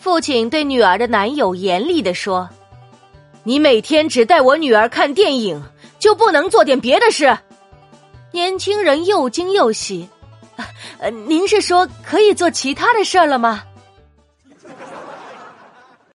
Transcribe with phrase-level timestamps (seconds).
[0.00, 2.48] 父亲对女儿的男友严厉的说
[3.44, 5.62] 你每天只带我女儿看电影
[5.98, 7.38] 就不能做点别的事。
[8.32, 10.08] 年轻人又惊又喜
[11.26, 13.62] 您是说可以做其他的事了吗？